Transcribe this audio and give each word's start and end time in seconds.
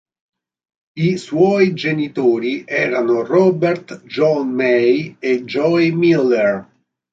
I 0.97 1.15
suoi 1.17 1.73
genitori 1.75 2.63
erano 2.65 3.23
Robert 3.23 4.01
John 4.05 4.49
May 4.55 5.15
e 5.19 5.43
Joy 5.43 5.91
Miller. 5.91 6.67